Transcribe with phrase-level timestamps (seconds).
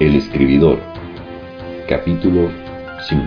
[0.00, 0.80] El escribidor.
[1.88, 2.50] Capítulo
[3.06, 3.24] 5.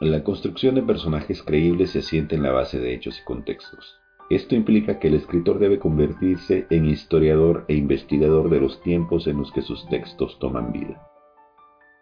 [0.00, 4.00] La construcción de personajes creíbles se asienta en la base de hechos y contextos.
[4.28, 9.38] Esto implica que el escritor debe convertirse en historiador e investigador de los tiempos en
[9.38, 11.00] los que sus textos toman vida.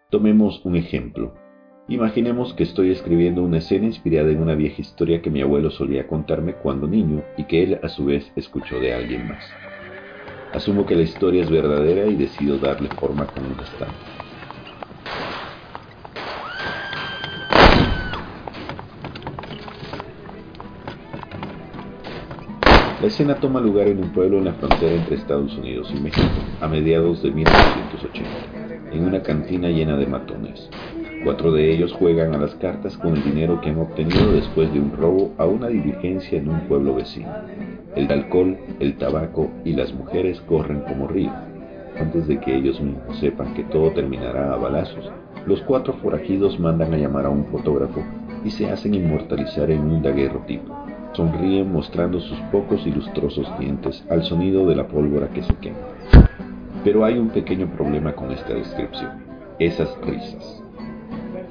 [0.09, 1.35] Tomemos un ejemplo.
[1.89, 6.05] Imaginemos que estoy escribiendo una escena inspirada en una vieja historia que mi abuelo solía
[6.05, 9.41] contarme cuando niño y que él a su vez escuchó de alguien más.
[10.51, 13.95] Asumo que la historia es verdadera y decido darle forma con un estante.
[22.99, 26.27] La escena toma lugar en un pueblo en la frontera entre Estados Unidos y México,
[26.59, 30.69] a mediados de 1980, en una cantina llena de matones.
[31.27, 34.79] Cuatro de ellos juegan a las cartas con el dinero que han obtenido después de
[34.79, 37.27] un robo a una diligencia en un pueblo vecino.
[37.97, 41.33] El alcohol, el tabaco y las mujeres corren como río.
[41.99, 45.11] Antes de que ellos mismos sepan que todo terminará a balazos,
[45.45, 48.01] los cuatro forajidos mandan a llamar a un fotógrafo
[48.45, 50.73] y se hacen inmortalizar en un daguerrotipo.
[51.11, 55.75] Sonríen mostrando sus pocos y lustrosos dientes al sonido de la pólvora que se quema.
[56.85, 59.11] Pero hay un pequeño problema con esta descripción.
[59.59, 60.63] Esas risas.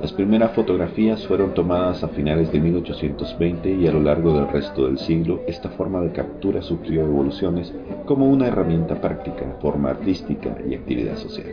[0.00, 4.84] Las primeras fotografías fueron tomadas a finales de 1820 y a lo largo del resto
[4.84, 7.72] del siglo esta forma de captura sufrió evoluciones
[8.04, 11.46] como una herramienta práctica, forma artística y actividad social.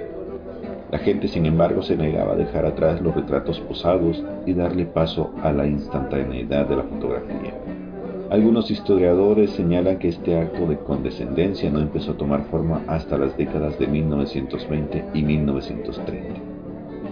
[0.92, 5.32] La gente, sin embargo, se negaba a dejar atrás los retratos posados y darle paso
[5.42, 7.54] a la instantaneidad de la fotografía.
[8.30, 13.38] Algunos historiadores señalan que este acto de condescendencia no empezó a tomar forma hasta las
[13.38, 16.53] décadas de 1920 y 1930.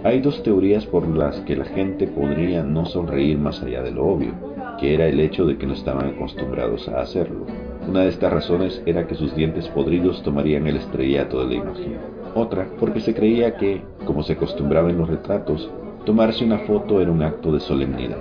[0.04, 4.04] Hay dos teorías por las que la gente podría no sonreír más allá de lo
[4.04, 4.32] obvio,
[4.80, 7.46] que era el hecho de que no estaban acostumbrados a hacerlo.
[7.88, 11.98] Una de estas razones era que sus dientes podridos tomarían el estrellato de la imagen.
[12.34, 15.70] Otra, porque se creía que, como se acostumbraba en los retratos,
[16.04, 18.18] tomarse una foto era un acto de solemnidad.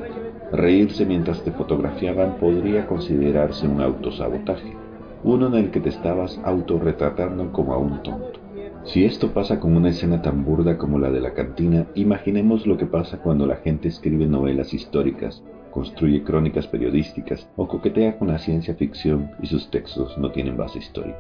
[0.52, 4.76] Reírse mientras te fotografiaban podría considerarse un autosabotaje,
[5.24, 8.41] uno en el que te estabas autorretratando como a un tonto.
[8.84, 12.78] Si esto pasa con una escena tan burda como la de la cantina, imaginemos lo
[12.78, 18.40] que pasa cuando la gente escribe novelas históricas, construye crónicas periodísticas o coquetea con la
[18.40, 21.20] ciencia ficción y sus textos no tienen base histórica.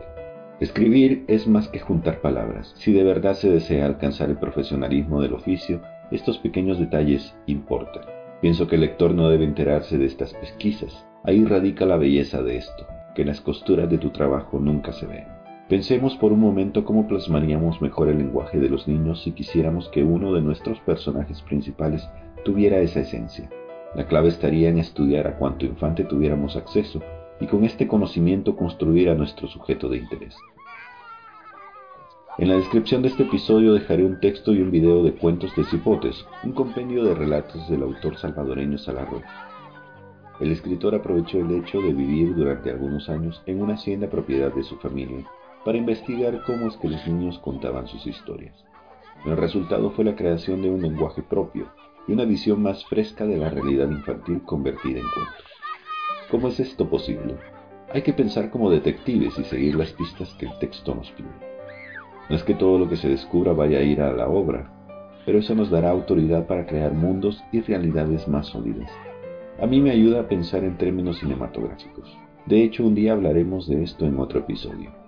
[0.59, 2.73] Escribir es más que juntar palabras.
[2.77, 8.03] Si de verdad se desea alcanzar el profesionalismo del oficio, estos pequeños detalles importan.
[8.41, 11.05] Pienso que el lector no debe enterarse de estas pesquisas.
[11.23, 15.40] Ahí radica la belleza de esto, que las costuras de tu trabajo nunca se ven.
[15.71, 20.03] Pensemos por un momento cómo plasmaríamos mejor el lenguaje de los niños si quisiéramos que
[20.03, 22.05] uno de nuestros personajes principales
[22.43, 23.49] tuviera esa esencia.
[23.95, 26.99] La clave estaría en estudiar a cuánto infante tuviéramos acceso
[27.39, 30.35] y con este conocimiento construir a nuestro sujeto de interés.
[32.37, 35.63] En la descripción de este episodio dejaré un texto y un video de cuentos de
[35.63, 39.21] cipotes, un compendio de relatos del autor salvadoreño Salarro.
[40.41, 44.63] El escritor aprovechó el hecho de vivir durante algunos años en una hacienda propiedad de
[44.63, 45.25] su familia
[45.65, 48.55] para investigar cómo es que los niños contaban sus historias.
[49.25, 51.67] El resultado fue la creación de un lenguaje propio
[52.07, 55.45] y una visión más fresca de la realidad infantil convertida en cuentos.
[56.31, 57.35] ¿Cómo es esto posible?
[57.93, 61.29] Hay que pensar como detectives y seguir las pistas que el texto nos pide.
[62.29, 64.71] No es que todo lo que se descubra vaya a ir a la obra,
[65.25, 68.89] pero eso nos dará autoridad para crear mundos y realidades más sólidas.
[69.61, 72.17] A mí me ayuda a pensar en términos cinematográficos.
[72.47, 75.00] De hecho, un día hablaremos de esto en otro episodio.